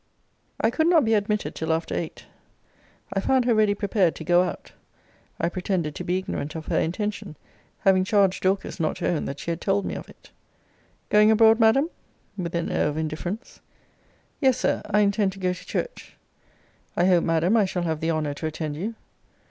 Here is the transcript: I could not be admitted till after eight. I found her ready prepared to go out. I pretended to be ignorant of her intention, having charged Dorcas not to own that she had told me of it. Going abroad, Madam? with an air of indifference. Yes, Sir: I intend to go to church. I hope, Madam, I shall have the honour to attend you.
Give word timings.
I 0.59 0.71
could 0.71 0.87
not 0.87 1.05
be 1.05 1.13
admitted 1.13 1.53
till 1.53 1.71
after 1.71 1.93
eight. 1.93 2.25
I 3.13 3.19
found 3.19 3.45
her 3.45 3.53
ready 3.53 3.75
prepared 3.75 4.15
to 4.15 4.23
go 4.23 4.41
out. 4.41 4.71
I 5.39 5.47
pretended 5.47 5.93
to 5.93 6.03
be 6.03 6.17
ignorant 6.17 6.55
of 6.55 6.65
her 6.65 6.79
intention, 6.79 7.37
having 7.81 8.03
charged 8.03 8.41
Dorcas 8.41 8.79
not 8.79 8.95
to 8.95 9.07
own 9.07 9.25
that 9.25 9.37
she 9.39 9.51
had 9.51 9.61
told 9.61 9.85
me 9.85 9.93
of 9.93 10.09
it. 10.09 10.31
Going 11.09 11.29
abroad, 11.29 11.59
Madam? 11.59 11.87
with 12.35 12.55
an 12.55 12.71
air 12.71 12.87
of 12.87 12.97
indifference. 12.97 13.59
Yes, 14.39 14.57
Sir: 14.57 14.81
I 14.89 15.01
intend 15.01 15.33
to 15.33 15.39
go 15.39 15.53
to 15.53 15.65
church. 15.67 16.15
I 16.97 17.05
hope, 17.05 17.23
Madam, 17.23 17.55
I 17.55 17.65
shall 17.65 17.83
have 17.83 17.99
the 17.99 18.09
honour 18.09 18.33
to 18.33 18.47
attend 18.47 18.77
you. 18.77 18.95